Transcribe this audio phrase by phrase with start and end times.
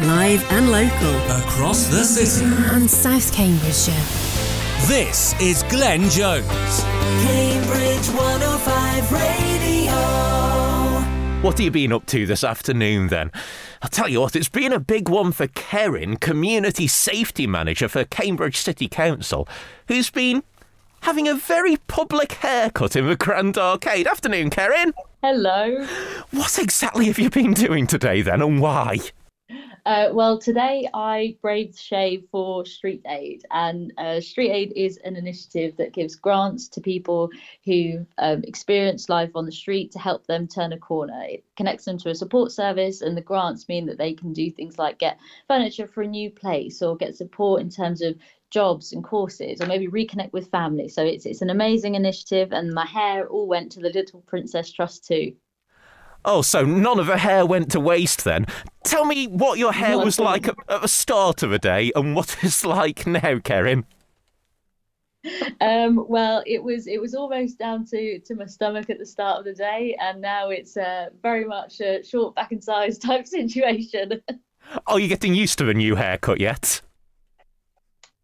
[0.00, 1.14] Live and local.
[1.38, 2.44] Across the city.
[2.74, 3.94] And South Cambridgeshire.
[4.88, 6.80] This is Glenn Jones.
[7.22, 9.92] Cambridge 105 Radio.
[11.42, 13.30] What have you been up to this afternoon then?
[13.82, 18.04] I'll tell you what, it's been a big one for Keryn, Community Safety Manager for
[18.04, 19.46] Cambridge City Council,
[19.86, 20.42] who's been
[21.02, 24.08] having a very public haircut in the Grand Arcade.
[24.08, 24.92] Afternoon, Keryn.
[25.22, 25.86] Hello.
[26.32, 28.98] What exactly have you been doing today then and why?
[29.86, 35.14] Uh, well, today I braved shave for Street Aid, and uh, Street Aid is an
[35.14, 37.28] initiative that gives grants to people
[37.66, 41.22] who um, experience life on the street to help them turn a corner.
[41.28, 44.50] It connects them to a support service, and the grants mean that they can do
[44.50, 48.16] things like get furniture for a new place or get support in terms of
[48.48, 50.88] jobs and courses or maybe reconnect with family.
[50.88, 54.70] So it's it's an amazing initiative and my hair all went to the Little Princess
[54.72, 55.34] Trust too.
[56.24, 58.46] Oh, so none of her hair went to waste then.
[58.84, 62.14] Tell me what your hair was like at, at the start of the day and
[62.14, 63.84] what it's like now, Keryn.
[65.60, 69.38] Um, well, it was it was almost down to, to my stomach at the start
[69.38, 73.26] of the day, and now it's uh, very much a short back and size type
[73.26, 74.20] situation.
[74.86, 76.80] Are you getting used to the new haircut yet?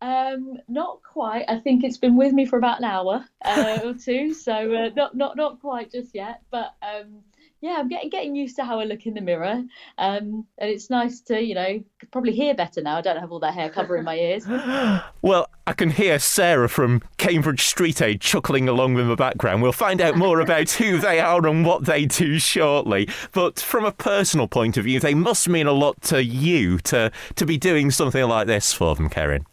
[0.00, 1.44] Um, not quite.
[1.48, 4.90] I think it's been with me for about an hour uh, or two, so uh,
[4.94, 6.42] not not not quite just yet.
[6.50, 7.22] But um,
[7.60, 9.64] yeah, I'm getting getting used to how I look in the mirror,
[9.98, 12.98] um, and it's nice to you know probably hear better now.
[12.98, 14.46] I don't have all that hair covering my ears.
[15.22, 19.62] well, I can hear Sarah from Cambridge Street Aid chuckling along in the background.
[19.62, 23.08] We'll find out more about who they are and what they do shortly.
[23.32, 27.10] But from a personal point of view, they must mean a lot to you to
[27.34, 29.44] to be doing something like this for them, Keryn.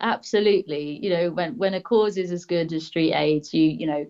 [0.00, 0.98] Absolutely.
[1.02, 4.06] You know, when when a cause is as good as Street Aid, you you know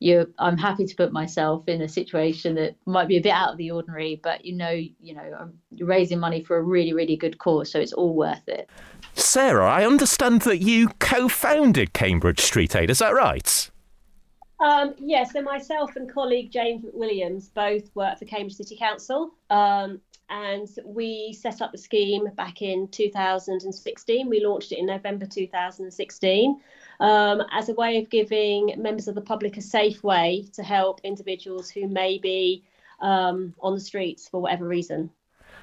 [0.00, 3.52] you I'm happy to put myself in a situation that might be a bit out
[3.52, 7.16] of the ordinary, but you know, you know, I'm raising money for a really, really
[7.16, 8.68] good cause, so it's all worth it.
[9.14, 12.90] Sarah, I understand that you co-founded Cambridge Street Aid.
[12.90, 13.70] Is that right?
[14.60, 20.00] Um, yeah, so myself and colleague James McWilliams both work for Cambridge City Council, um,
[20.28, 24.28] and we set up the scheme back in 2016.
[24.28, 26.60] We launched it in November 2016
[27.00, 31.00] um, as a way of giving members of the public a safe way to help
[31.04, 32.62] individuals who may be
[33.00, 35.10] um, on the streets for whatever reason.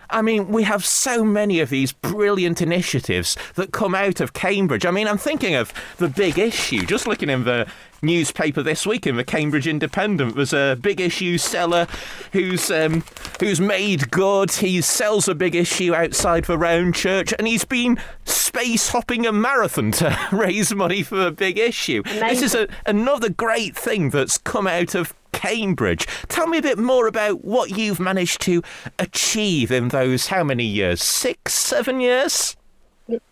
[0.10, 4.86] I mean, we have so many of these brilliant initiatives that come out of Cambridge.
[4.86, 6.86] I mean, I'm thinking of the big issue.
[6.86, 7.68] Just looking in the
[8.02, 11.88] newspaper this week in the Cambridge Independent, there's a big issue seller
[12.32, 13.04] who's um,
[13.40, 14.52] who's made good.
[14.52, 19.32] He sells a big issue outside the round church, and he's been space hopping a
[19.32, 22.02] marathon to raise money for a big issue.
[22.06, 22.28] Amazing.
[22.28, 26.08] This is a, another great thing that's come out of Cambridge.
[26.28, 28.64] Tell me a bit more about what you've managed to
[28.98, 31.02] achieve in those how many years?
[31.04, 32.56] Six, seven years?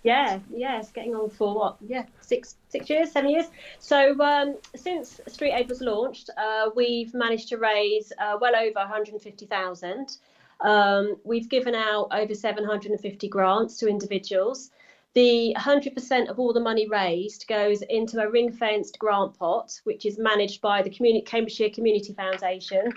[0.04, 1.78] Yeah, yeah, it's getting on for what?
[1.82, 3.48] Yeah, six, six years, seven years.
[3.80, 8.80] So um, since Street Aid was launched, uh, we've managed to raise uh, well over
[8.80, 10.18] 150,000.
[10.62, 14.72] Um, we've given out over 750 grants to individuals
[15.16, 20.06] the 100% of all the money raised goes into a ring fenced grant pot, which
[20.06, 22.92] is managed by the Community, Cambridgeshire Community Foundation.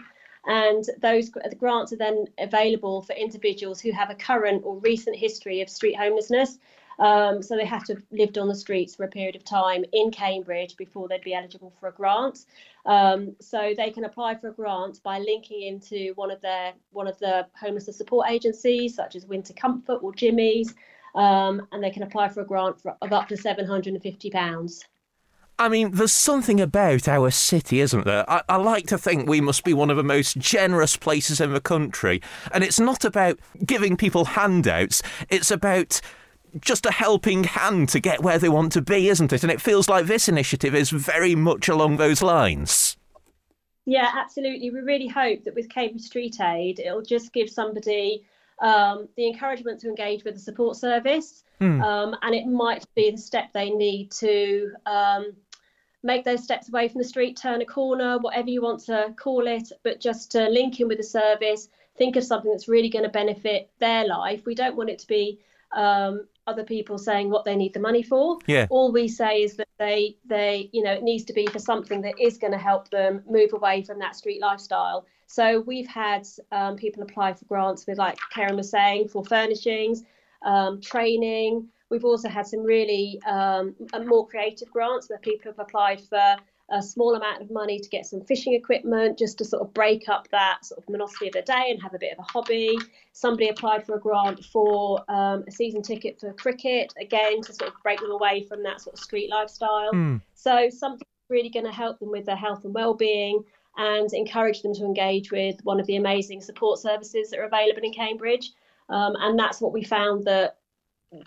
[0.47, 5.61] And those grants are then available for individuals who have a current or recent history
[5.61, 6.59] of street homelessness.
[6.99, 9.85] Um, so they have to have lived on the streets for a period of time
[9.93, 12.45] in Cambridge before they'd be eligible for a grant.
[12.87, 17.07] Um, so they can apply for a grant by linking into one of their one
[17.07, 20.75] of the homelessness support agencies, such as Winter Comfort or Jimmy's,
[21.15, 24.85] um, and they can apply for a grant for, of up to £750.
[25.61, 28.29] I mean, there's something about our city, isn't there?
[28.31, 31.53] I, I, like to think we must be one of the most generous places in
[31.53, 32.23] the country.
[32.53, 36.01] And it's not about giving people handouts, it's about
[36.61, 39.43] just a helping hand to get where they want to be, isn't it?
[39.43, 42.97] And it feels like this initiative is very much along those lines.
[43.85, 44.71] Yeah, absolutely.
[44.71, 48.23] We really hope that with Cambridge Street Aid, it'll just give somebody
[48.61, 51.83] um, the encouragement to engage with the support service, mm.
[51.83, 55.33] um, and it might be the step they need to um,
[56.03, 59.47] make those steps away from the street, turn a corner, whatever you want to call
[59.47, 63.05] it, but just to link in with the service, think of something that's really going
[63.05, 64.47] to benefit their life.
[64.47, 65.41] We don't want it to be
[65.77, 68.39] um, other people saying what they need the money for.
[68.47, 68.67] Yeah.
[68.71, 72.01] All we say is that they they you know it needs to be for something
[72.03, 75.05] that is going to help them move away from that street lifestyle.
[75.27, 80.03] So we've had um, people apply for grants with, like Keryn was saying, for furnishings,
[80.43, 81.69] um, training.
[81.91, 83.75] We've also had some really um,
[84.05, 86.37] more creative grants where people have applied for
[86.71, 90.09] a small amount of money to get some fishing equipment just to sort of break
[90.09, 92.77] up that sort of monotony of the day and have a bit of a hobby.
[93.13, 97.73] Somebody applied for a grant for um, a season ticket for cricket, again, to sort
[97.73, 99.93] of break them away from that sort of street lifestyle.
[99.95, 100.21] Mm.
[100.35, 103.45] So, something really going to help them with their health and well-being
[103.77, 107.83] and encourage them to engage with one of the amazing support services that are available
[107.83, 108.51] in Cambridge.
[108.89, 110.57] Um, and that's what we found that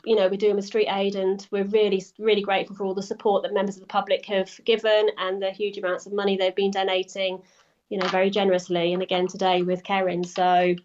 [0.06, 3.02] you know we're doing with street aid and we're really really grateful for all the
[3.02, 6.56] support that members of the public have given and the huge amounts of money they've
[6.56, 7.42] been donating
[7.90, 10.76] you know very generously and again today with Keryn so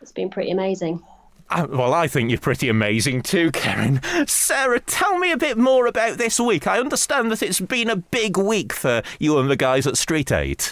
[0.00, 1.02] it's been pretty amazing
[1.50, 3.98] Uh, well, I think you're pretty amazing too, Keryn.
[4.30, 6.68] Sarah, tell me a bit more about this week.
[6.68, 10.30] I understand that it's been a big week for you and the guys at Street
[10.30, 10.64] Aid.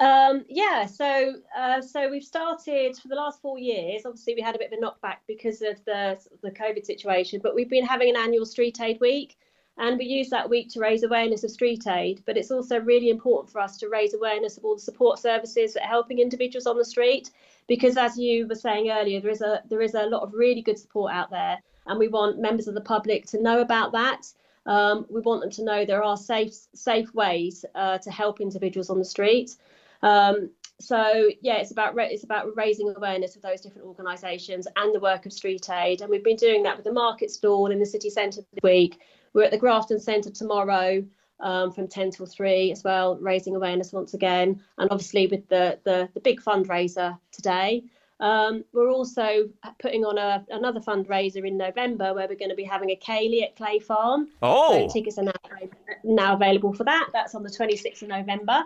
[0.00, 4.06] Um, yeah, so uh, so we've started for the last four years.
[4.06, 7.54] Obviously, we had a bit of a knockback because of the the COVID situation, but
[7.54, 9.36] we've been having an annual Street Aid Week,
[9.76, 12.22] and we use that week to raise awareness of street aid.
[12.24, 15.74] But it's also really important for us to raise awareness of all the support services
[15.74, 17.30] that are helping individuals on the street,
[17.68, 20.62] because as you were saying earlier, there is a there is a lot of really
[20.62, 24.32] good support out there, and we want members of the public to know about that.
[24.64, 28.88] Um, we want them to know there are safe safe ways uh, to help individuals
[28.88, 29.56] on the street.
[30.02, 30.50] Um,
[30.80, 35.26] so yeah, it's about it's about raising awareness of those different organisations and the work
[35.26, 38.10] of Street Aid, and we've been doing that with the market stall in the city
[38.10, 39.00] centre this week.
[39.34, 41.04] We're at the Grafton Centre tomorrow
[41.38, 45.78] um, from 10 till 3 as well, raising awareness once again, and obviously with the
[45.84, 47.84] the, the big fundraiser today.
[48.20, 49.48] Um, we're also
[49.78, 53.44] putting on a, another fundraiser in November where we're going to be having a ceilidh
[53.44, 54.28] at Clay Farm.
[54.42, 55.32] Oh, So tickets are now,
[56.04, 57.08] now available for that.
[57.14, 58.64] That's on the 26th of November.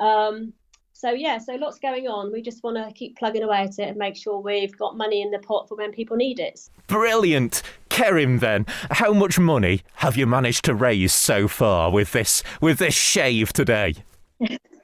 [0.00, 0.52] Um,
[0.96, 2.32] so yeah, so lots going on.
[2.32, 5.20] We just want to keep plugging away at it and make sure we've got money
[5.20, 6.70] in the pot for when people need it.
[6.86, 7.62] brilliant.
[7.90, 12.78] Keryn, then, how much money have you managed to raise so far with this with
[12.78, 13.94] this shave today?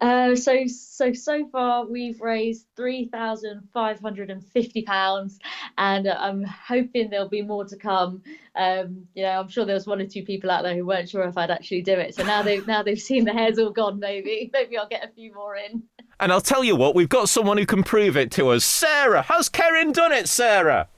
[0.00, 5.38] Uh, so so so far we've raised three thousand five hundred and fifty pounds,
[5.78, 8.22] and I'm hoping there'll be more to come.
[8.56, 11.08] Um, you know, I'm sure there was one or two people out there who weren't
[11.08, 12.14] sure if I'd actually do it.
[12.14, 13.98] So now they've now they've seen the hair's all gone.
[13.98, 15.82] Maybe maybe I'll get a few more in.
[16.20, 18.64] And I'll tell you what, we've got someone who can prove it to us.
[18.64, 20.88] Sarah, has Keryn done it, Sarah?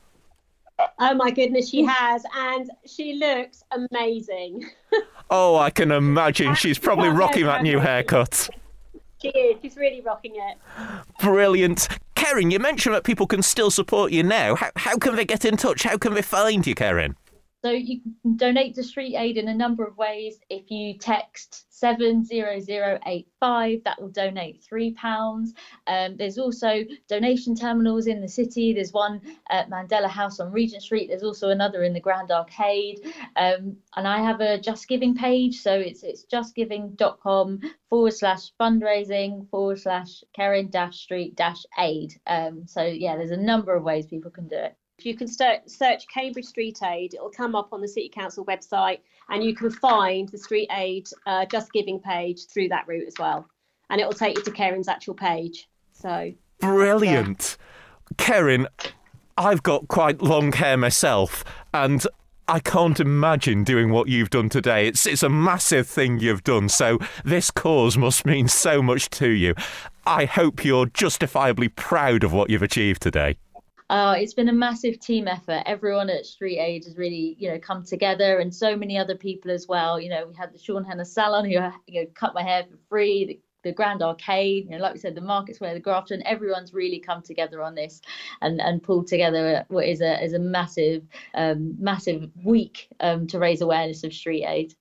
[0.98, 4.68] Oh my goodness, she has, and she looks amazing.
[5.30, 8.48] Oh, I can imagine she's probably rocking that new haircut.
[9.20, 9.56] She is.
[9.62, 10.58] She's really rocking it.
[11.20, 11.88] Brilliant.
[12.14, 14.54] Keryn, you mentioned that people can still support you now.
[14.54, 15.82] How, how can they get in touch?
[15.82, 17.14] How can they find you, Keryn?
[17.64, 20.38] So you can donate to Street Aid in a number of ways.
[20.50, 25.46] If you text 70085, that will donate £3.
[25.86, 28.72] Um, there's also donation terminals in the city.
[28.72, 29.20] There's one
[29.50, 31.08] at Mandela House on Regent Street.
[31.08, 33.00] There's also another in the Grand Arcade.
[33.36, 35.60] Um, and I have a Just Giving page.
[35.60, 42.20] So it's, it's justgiving.com forward slash fundraising forward slash Keryn dash street dash aid.
[42.26, 44.76] Um, so yeah, there's a number of ways people can do it.
[44.98, 49.00] If you can search Cambridge Street Aid, it'll come up on the City Council website,
[49.28, 53.14] and you can find the Street Aid uh, Just Giving page through that route as
[53.18, 53.46] well.
[53.90, 55.68] And it will take you to Keryn's actual page.
[55.92, 57.58] So, Brilliant.
[58.16, 58.66] Keryn,
[59.36, 61.44] I've got quite long hair myself,
[61.74, 62.06] and
[62.48, 64.88] I can't imagine doing what you've done today.
[64.88, 69.28] It's it's a massive thing you've done, so this cause must mean so much to
[69.28, 69.54] you.
[70.06, 73.36] I hope you're justifiably proud of what you've achieved today.
[73.88, 75.62] Uh, it's been a massive team effort.
[75.64, 79.50] Everyone at Street Aid has really, you know, come together, and so many other people
[79.50, 80.00] as well.
[80.00, 81.52] You know, we had the Sean Henna Salon who,
[81.86, 83.24] you know, cut my hair for free.
[83.26, 86.22] The, the Grand Arcade, you know, like we said, the Market Square, the Grafton.
[86.24, 88.00] Everyone's really come together on this,
[88.40, 91.02] and and pulled together what is a is a massive,
[91.34, 94.74] um, massive week um, to raise awareness of Street Aid.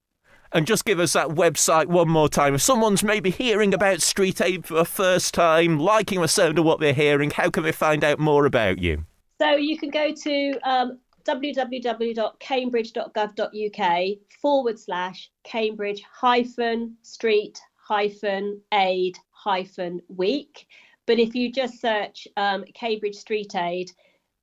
[0.55, 2.55] And just give us that website one more time.
[2.55, 6.65] If someone's maybe hearing about Street Aid for the first time, liking the sound of
[6.65, 9.05] what they're hearing, how can they find out more about you?
[9.39, 19.99] so you can go to um, www.cambridge.gov.uk forward slash Cambridge hyphen street hyphen aid hyphen
[20.07, 20.67] week.
[21.05, 23.91] But if you just search um, Cambridge Street Aid,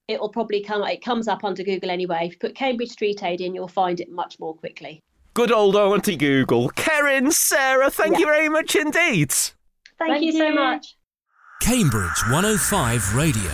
[0.06, 0.84] it will probably come.
[0.84, 2.26] It comes up under Google anyway.
[2.26, 5.02] If you put Cambridge Street Aid in, you'll find it much more quickly.
[5.34, 6.70] Good old auntie Google.
[6.70, 8.18] Keryn, Sarah, thank Yeah.
[8.20, 9.32] you very much indeed.
[9.32, 9.56] Thank,
[9.98, 10.94] Thank you so much.
[11.60, 13.50] Cambridge 105 Radio.